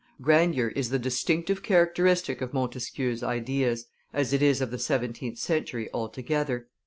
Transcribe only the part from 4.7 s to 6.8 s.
the seventeenth century altogether.